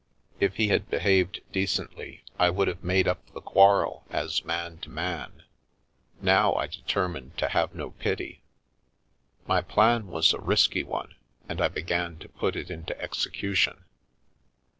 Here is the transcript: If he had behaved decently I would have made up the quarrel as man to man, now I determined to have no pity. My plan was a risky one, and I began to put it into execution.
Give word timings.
If 0.39 0.55
he 0.55 0.69
had 0.69 0.89
behaved 0.89 1.41
decently 1.51 2.23
I 2.39 2.49
would 2.49 2.67
have 2.67 2.83
made 2.83 3.07
up 3.07 3.23
the 3.35 3.39
quarrel 3.39 4.03
as 4.09 4.43
man 4.43 4.79
to 4.79 4.89
man, 4.89 5.43
now 6.19 6.55
I 6.55 6.65
determined 6.65 7.37
to 7.37 7.49
have 7.49 7.75
no 7.75 7.91
pity. 7.91 8.41
My 9.45 9.61
plan 9.61 10.07
was 10.07 10.33
a 10.33 10.39
risky 10.41 10.81
one, 10.83 11.13
and 11.47 11.61
I 11.61 11.67
began 11.67 12.17
to 12.17 12.27
put 12.29 12.55
it 12.55 12.71
into 12.71 12.99
execution. 12.99 13.85